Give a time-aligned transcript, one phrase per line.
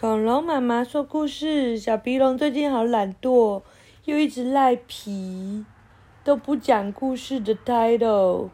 [0.00, 1.78] 恐龙妈妈说故事。
[1.78, 3.62] 小鼻龙最近好懒惰，
[4.06, 5.66] 又一直赖皮，
[6.24, 8.48] 都不讲故事的 title。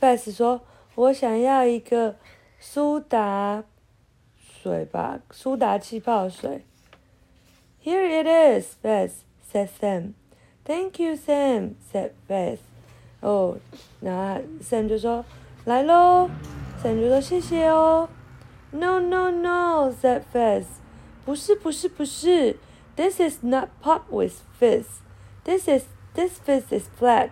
[0.00, 0.60] Vess 说，
[0.94, 2.16] 我想要一个
[2.58, 3.64] 苏打
[4.65, 6.65] 水吧，苏打气泡水。
[7.83, 9.11] Here it is, Vess,
[9.47, 10.13] said Sam.
[10.65, 12.57] Thank you, Sam, said Vess.
[13.19, 13.57] 哦，
[14.01, 15.23] 然后 Sam 就说
[15.65, 16.31] 来喽
[16.81, 18.09] ，Sam 就说谢谢哦。
[18.71, 20.65] No, no, no, said Vess.
[21.23, 22.57] 不是，不是，不是。
[22.95, 24.85] This is not pop with fizz.
[25.43, 25.83] This is
[26.15, 27.29] this fizz is flat.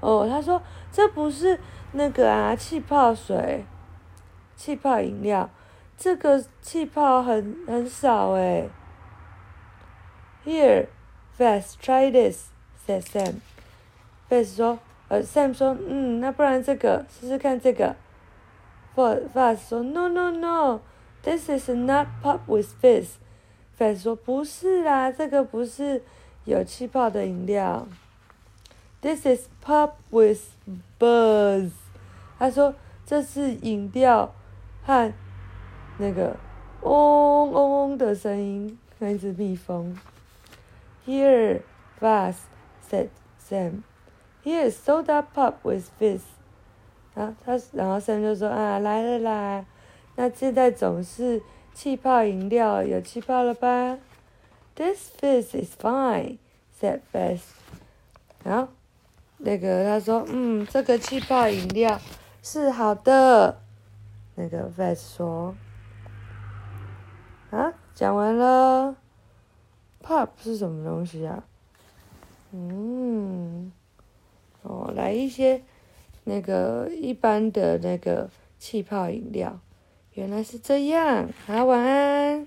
[0.00, 0.60] 哦，他说
[0.92, 1.58] 这不是
[1.92, 3.64] 那个啊气泡水，
[4.56, 5.48] 气泡饮料，
[5.97, 8.69] 这个气泡很很少诶。
[10.43, 10.87] Here,
[11.37, 12.47] Vess, try this,
[12.85, 13.41] said Sam.
[14.29, 17.95] Vess 说，呃，Sam 说，嗯，那不然这个试试看这个。
[18.95, 20.81] Vess 说，No, no, no,
[21.23, 23.17] this is not pop with fizz.
[23.77, 26.01] Vess 说，不是啦，这个不是
[26.45, 27.87] 有气泡的饮料。
[29.01, 30.41] This is pop with
[30.99, 31.71] buzz。
[32.37, 32.73] 他说
[33.05, 34.33] 这是饮料
[34.83, 35.13] 和
[35.98, 36.36] 那个
[36.82, 39.98] 嗡嗡嗡的声音，那一只蜜蜂。
[41.06, 41.62] Here,
[42.00, 42.34] Vas
[42.88, 43.08] said
[43.38, 43.82] Sam.
[44.44, 46.20] Here is soda pop with fizz.
[47.14, 49.64] 啊，他然后 Sam 就说啊，来了啦，
[50.16, 51.40] 那现在总是
[51.72, 53.98] 气泡饮料有气泡了吧
[54.74, 56.38] ？This fizz is fine,
[56.78, 57.40] said Vas.
[58.44, 58.68] 然后
[59.38, 61.98] 那个他说，嗯，这个气泡饮料
[62.42, 63.60] 是好的。
[64.34, 65.54] 那个 Vas 说，
[67.50, 68.96] 啊，讲完了。
[70.02, 71.44] Pop 是什么东西啊？
[72.52, 73.72] 嗯，
[74.62, 75.62] 哦，来一些
[76.24, 79.58] 那个一般的那个气泡饮料，
[80.14, 81.28] 原来是这样。
[81.46, 82.46] 好，晚安。